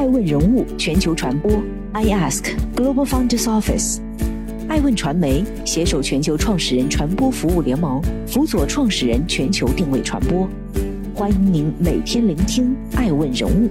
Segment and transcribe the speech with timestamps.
[0.00, 1.52] 爱问人物全球传播
[1.92, 3.98] ，I Ask Global Founders Office，
[4.66, 10.48] 爱问传媒携手全球创始人传播服务联盟，辅佐创始人全球定位传播。
[11.14, 13.68] 欢迎您每天聆听爱问人物。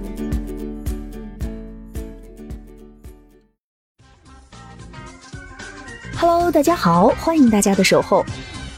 [6.14, 8.24] Hello，大家好，欢迎大家的守候。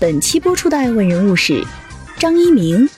[0.00, 1.62] 本期播出的爱问人物是
[2.18, 2.88] 张一鸣，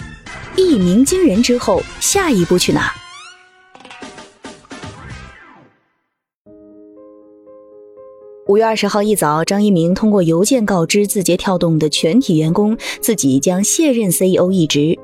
[0.54, 2.94] 一鸣惊人之后，下一步去哪？
[8.54, 14.96] 五月二十号一早，张一鸣通过邮件告知字节跳动的全体员工，自己将卸任 CEO 一职，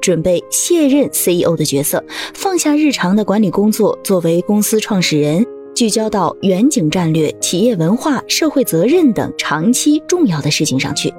[0.00, 2.02] 准备卸任 CEO 的角色，
[2.34, 11.14] 放下日常的管理工作，作为公司创始人，聚焦到远景战略、企业文化、社会责任等长期重要的事情上去。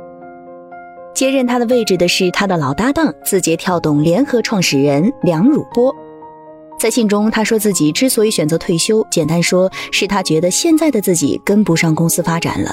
[1.15, 5.95] 接任他的位置的是他的老搭档，字节跳动联合创始人梁汝波。
[6.79, 12.71] 在信中，他说自己之所以选择退休，简单说是他觉得现在的自己跟不上公司发展了。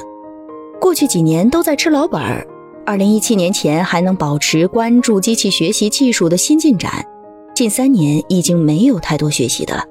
[0.80, 2.46] 过去几年都在吃老本儿，
[2.86, 7.04] 二零一七年前还能保持关注机器学习技术的新进展，
[7.52, 9.82] 近三年已经没有太多学习的了。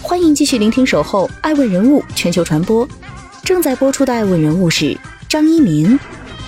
[0.00, 2.88] 欢迎继续聆听《守候爱问人物全球传播》。
[3.48, 4.94] 正在播出的爱问人物是
[5.26, 5.98] 张一鸣，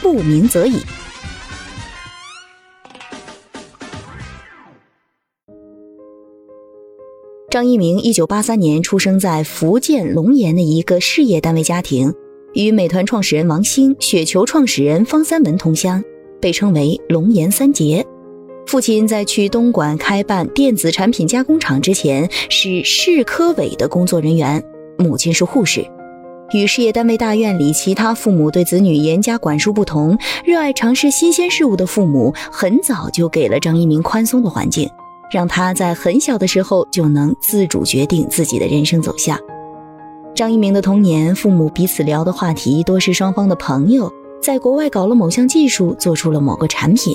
[0.03, 0.77] 不鸣则已。
[7.49, 12.13] 张一鸣一九八三年出生在福建龙岩的一个事业单位家庭，
[12.53, 16.05] 与美团创始人王兴、雪球创始人方三文同乡，
[16.39, 18.07] 被称为“龙岩三杰”。
[18.69, 24.63] 父亲在去东莞开办电子产品加工厂之前是市科委的工作人员，
[24.99, 25.83] 母亲是护士。
[26.53, 34.91] 与事业单位大院里其他父母对子女严加管束不同，热爱尝试新鲜事物的父母很早就给了张一鸣宽松的环境，
[35.31, 39.39] 让他在很小的时候就能自主决定自己的人生走向。
[40.35, 47.15] 张一鸣的童年，父母彼此聊的话题多是双方的朋友在国外搞了某项技术，做出了某个产品。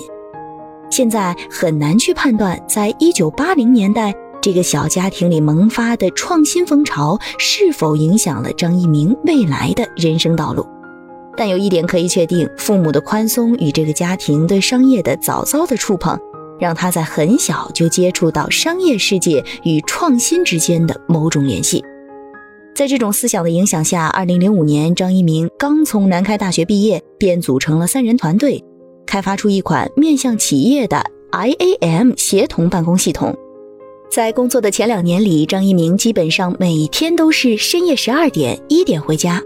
[0.90, 4.14] 现在很难去判断，在一九八零年代。
[4.46, 10.64] 这个小家庭里萌发的创新风潮是否影响了张一鸣未来的人生道路？
[11.36, 16.16] 但有一点可以确定，父母的宽松与这个家庭对商业的早早的触碰，
[16.60, 21.84] 让他在很小就接触到商业世界与创新之间的某种联系。
[22.76, 28.64] 在这种思想的影响下，二零零五年，张一鸣刚从南开大学毕业，便组成了三人团队，
[29.08, 33.36] 开发出一款面向企业的 IAM 协同办公系统。
[34.16, 39.42] 在工作的前两年里，张一鸣基本上每天都是深夜十二点、一点回家。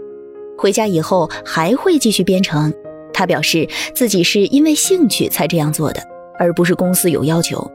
[0.56, 2.72] 回家以后还会继续编程。
[3.12, 6.00] 他表示自己是因为兴趣才这样做的，
[6.38, 7.68] 而不是公司有要求。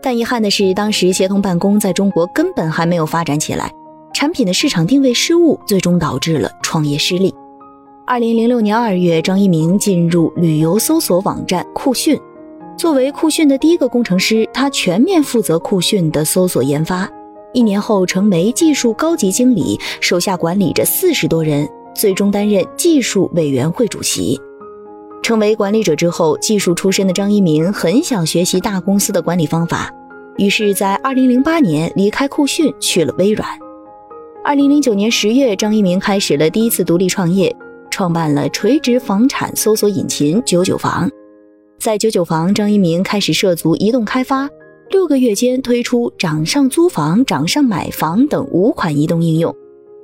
[0.00, 3.68] 但遗憾的是，当时协同办公在中国根本还没有发展起来，
[4.14, 7.34] 产品的市场定位失误，最终导致了创业失利。
[8.06, 12.16] 二零零六年二月，张一鸣进入旅游搜索网站酷讯。
[12.76, 17.10] 作为酷讯的第一个工程师，他全面负责酷讯的搜索研发。
[17.54, 24.38] 一年后，成为技术高级经理，手下管理着四十多人，最终担任技术委员会主席。
[25.22, 29.90] 成为管理者之后，技术出身的张一鸣很想学习大公司的管理方法，
[30.36, 33.48] 于是，在二零零八年离开酷讯，去了微软。
[34.44, 37.56] 二零零九年十月，张一鸣开始了第一次独立创业，
[37.90, 41.10] 创办了垂直房产搜索引擎九九房。
[41.78, 44.48] 在九九房，张一鸣开始涉足移动开发，
[44.90, 49.54] 六个月间推出掌上租房、掌上买房等五款移动应用，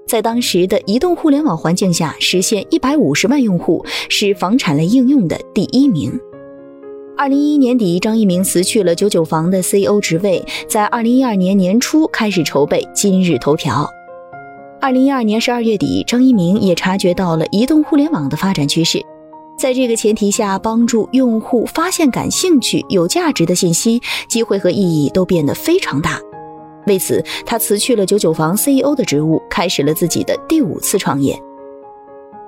[0.06, 6.12] 在当时的移动互联网环境下实现一百五十万用户，是房产类应用的第一名。
[7.16, 13.88] 二零一一年底，张一鸣辞去了九九房的 CEO 职位，在二零一二年年初开始筹备今日头条。
[14.80, 19.00] 二零一二年十二月底，张一鸣也察觉到了移动互联网的发展趋势。
[19.62, 26.18] 在这个前提下，帮助用户发现感兴趣、有价值的信息，机会和意义都变得非常大。
[26.88, 31.40] 为此，他辞去了九九房 CEO 的职务，开始了自己的第五次创业。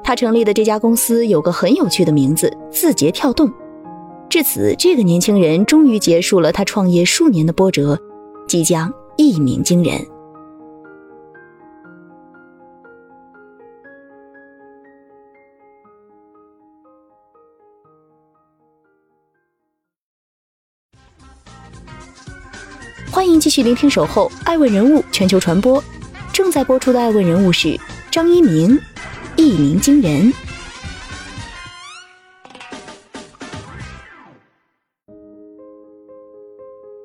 [0.02, 3.48] 他成立的这家公司有个很有趣的名字——字节跳动。
[4.28, 7.96] 至此，这个年轻人终于结束了他创业数年的波折，
[8.48, 10.04] 即将一鸣惊人。
[23.14, 25.80] 欢迎继续聆听守候爱问人物全球传播。
[26.32, 27.78] 正在播出的爱问人物是
[28.10, 28.76] 张一鸣
[29.36, 30.32] 一鸣惊人。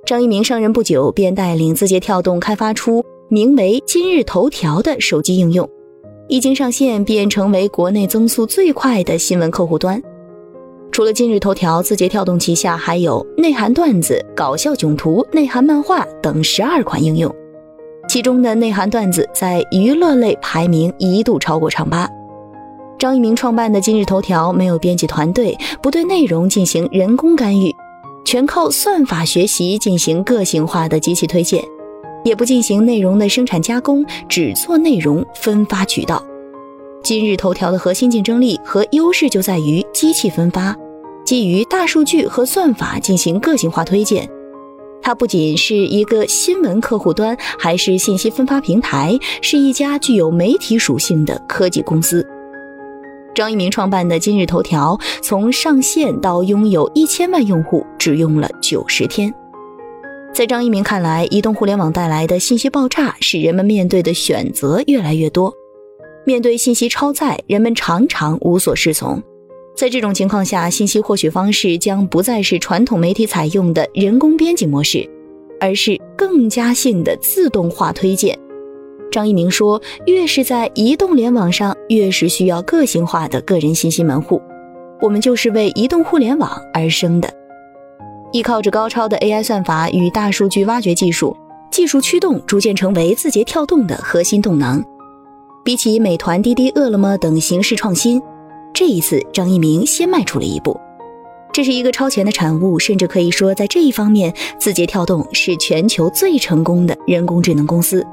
[0.03, 5.69] 张一鸣上任不久便带领字节跳动开发出名为今日头条的手机应用
[6.27, 10.01] 一经上线便成为国内增速最快的新闻客户端。
[10.91, 17.33] 除了今日头条，字节跳动旗下还有内涵段子、搞笑囧图、内涵漫画等十二款应用，
[18.09, 22.09] 其中的内涵段子在娱乐类排名一度超过唱吧。
[22.97, 27.73] 张一鸣创办的今日头条没有编辑团队，不对内容进行人工干预，
[28.25, 31.63] 全靠算法学习进行个性化的机器推荐，
[32.25, 36.21] 也不进行内容的生产加工，只做内容分发渠道。
[37.01, 40.75] 今日头条的核心竞争力和优势就在于机器分发。
[41.25, 44.27] 基于大数据和算法进行个性化推荐，
[45.01, 52.25] 它不仅是一个新闻客户端，还是信息分发平台，是一家具有媒体属性的科技公司。
[53.35, 59.33] 张一鸣创办的今日头条，从上线到拥有一千万用户，只用了九十天。
[60.33, 65.53] 在张一鸣看来，移动互联网带来的信息爆炸，使人们面对的选择越来越多。
[66.25, 69.21] 面对信息超载，人们常常无所适从。
[69.75, 75.09] 在这种情况下，信息获取方式将不再是传统媒体采用的人工编辑模式，
[75.59, 78.37] 而是更加性的自动化推荐。
[79.11, 84.41] 张一鸣说：“越是在移动联网上，越是需要个性化的个人信息门户。
[85.01, 87.33] 我们就是为移动互联网而生的。
[88.31, 91.35] 依靠着高超的 AI 算法与大数据挖掘技术，
[91.71, 94.83] 技术驱动逐渐成为字节跳动的核心动能。
[95.69, 98.19] 比起美团、滴滴、饿了么等形式创新。”
[98.73, 100.75] 这一次，张一鸣先迈出了一步，
[101.53, 108.03] 这是一个超前的产物，甚至可以说，在这一方面，字节跳动是全球最成功的人工智能公司。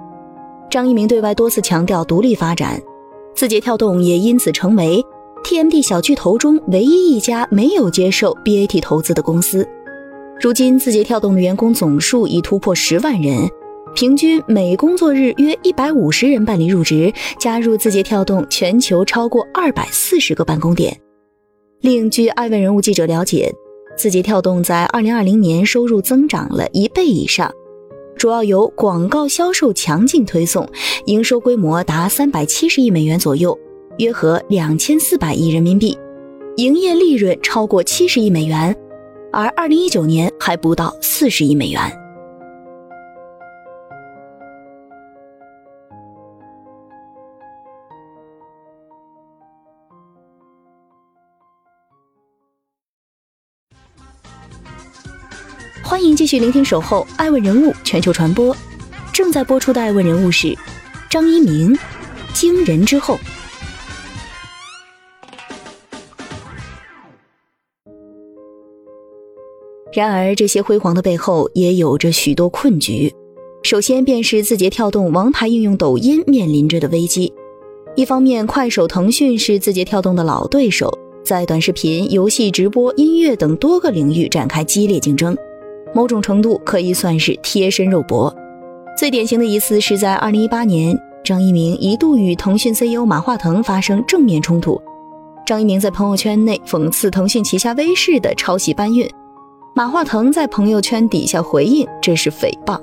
[0.68, 2.78] 张一鸣对外多次强调独立发展，
[3.34, 5.02] 字节跳动也因此成为
[5.42, 9.66] TMD 小巨头中唯一一家没有接受 BAT 投资的公司。
[10.38, 13.48] 如今，字节跳动的员工总数已突破十万人。
[13.96, 17.10] 平均每工作日约一百五十人办理入职，
[17.40, 20.94] 加入字节跳动全球超过二百四十个办公点。
[21.80, 23.50] 另据爱问人物记者了解，
[23.96, 27.50] 字节跳动在二零二零年收入增长了一倍以上，
[28.18, 30.68] 主要由广告销售强劲推送，
[31.06, 33.58] 营收规模达三百七十亿美元左右，
[33.96, 35.96] 约合两千四百亿人民币，
[36.58, 38.76] 营业利润超过七十亿美元，
[39.32, 41.80] 而二零一九年还不到四十亿美元。
[56.16, 58.54] 继续聆听《守候爱问人物全球传播》，
[59.12, 60.56] 正在播出的爱问人物是
[61.10, 61.78] 张一鸣，
[62.32, 63.18] 惊人之后。
[69.92, 73.12] 然而，这些辉煌的背后也有着许多困局。
[73.62, 77.30] 首先，便是字节跳动王牌应用抖音面临着的危机。
[77.94, 85.36] 一方面，快手、腾讯是字节跳动的老对手，在短视频、游戏直播、音乐等多个领域展开激烈竞争。
[85.96, 88.30] 某种程度可以算是贴身肉搏。
[88.98, 90.94] 最典型的一次是在二零一八年，
[91.24, 94.78] 张一鸣一度与腾讯 CEO 马化腾发生正面冲突。
[95.46, 99.08] 张一鸣在朋友圈内讽刺腾讯旗下微视的抄袭搬运，
[99.74, 102.78] 马化腾在朋友圈底下回应这是诽谤。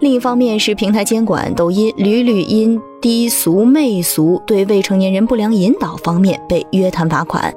[0.00, 7.50] 另一方面是平台监管，抖音屡屡因低俗媚俗、对未成年人不良引导方面被约谈罚款。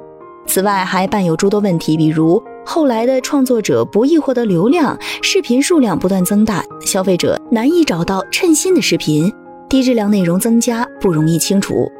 [0.46, 2.42] 此外还伴有诸多问题，比如。
[2.72, 9.28] 后来的创作者不易获得流量，视频数量不断增大，消费者难以找到称心的视频，
[9.68, 11.90] 低质量内容增加，不容易清除。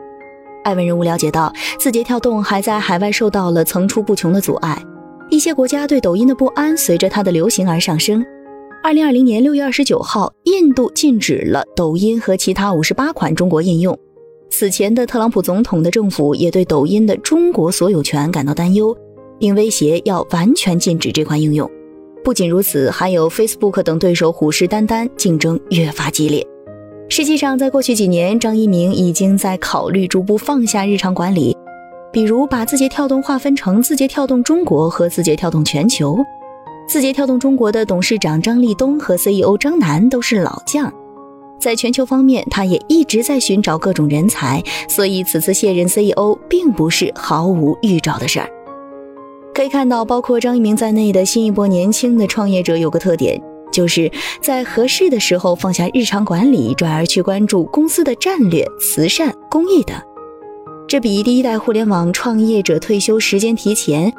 [0.63, 4.81] 艾文人物了解到，字节跳动还在海外受到了层出不穷的阻碍，
[5.29, 8.25] 一些国家对抖音的不安随着它的流行而上升。
[8.81, 13.99] 二零二零年六月二十九号，印度禁止了抖音和其他五十八款中国应用。
[14.51, 18.97] 此前的特朗普总统的政府也对抖音的中国所有权感到担忧。
[19.41, 21.69] 并威胁要完全禁止这款应用。
[22.23, 26.47] 不仅如此，还有 Facebook 等对手虎视眈眈，竞争越发激烈。
[27.09, 31.57] 实际上，在过去几年，张一鸣已经在考虑逐步放下日常管理，
[32.13, 36.17] 比如把字节跳动划分成字节跳动中国和字节跳动全球。
[36.87, 40.93] 字节跳动中国的董事长张立东和 CEO 张楠都是老将，
[41.59, 48.51] 在全球方面，他也一直在寻找各种人才，所以此次卸任 CEO 并不是毫无预兆的事儿。
[49.55, 53.41] 可以看到，包括张一鸣在内的新一波年轻的创业者有个特点，
[53.71, 59.97] 就是在合适的时候放下日常管理，转而去关注公司的战略、慈善、公益等。
[60.89, 64.13] 这比第一代互联网创业者退休时间提前，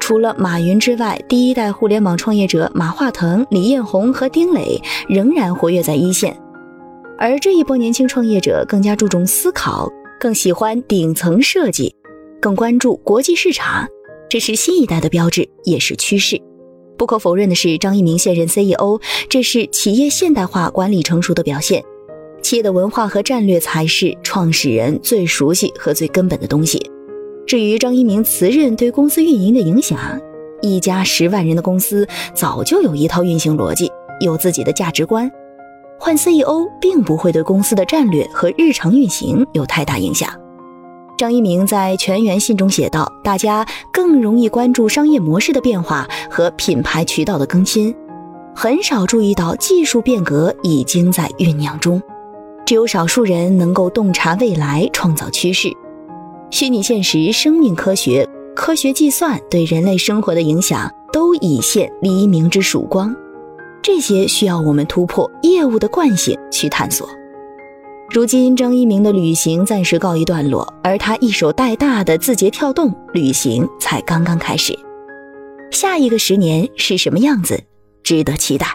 [0.00, 6.36] 除了马云之外，第一代互联网创业者马化腾、李彦宏和丁磊仍然活跃在一线。
[7.18, 9.88] 而这一波年轻创业者更加注重思考，
[10.20, 11.94] 更喜欢顶层设计，
[12.40, 13.86] 更关注国际市场。
[14.28, 16.40] 这是新一代的标志，也是趋势。
[16.96, 21.82] 不可否认的是，张一鸣现任 CEO，这是企业现代化管理成熟的表现。
[22.42, 26.80] 企业的文化和战略才是创始人最熟悉和最根本的东西。
[27.46, 29.98] 至于张一鸣辞任对公司运营的影响，
[30.60, 35.30] 一家十万人的公司早就有一套运行逻辑，有自己的价值观。
[35.98, 40.28] 换 CEO 并不会对公司的战略和日常运行有太大影响。
[41.18, 47.92] 张一鸣在全员信中写道：“大家更容易关注商业模式的变化和品牌渠道的更新，
[48.54, 52.00] 很少注意到技术变革已经在酝酿中。
[52.64, 55.68] 只有少数人能够洞察未来，创造趋势。
[56.52, 63.12] 虚拟现实、生命科学、科学计算对人类生活的影响都已现黎明之曙光。
[63.82, 67.08] 这些需要我们突破业务的惯性去探索。”
[68.10, 74.76] 如今，张一鸣的旅行暂时告一段落，而他一手带大的字节跳动旅行才刚刚开始。
[75.70, 77.62] 下一个十年是什么样子，
[78.02, 78.66] 值得期待。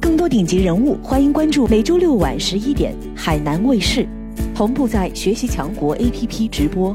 [0.00, 4.06] 更多顶级人物，欢迎关注每周六晚十一点海南卫视，
[4.54, 6.94] 同步在学习强国 APP 直播。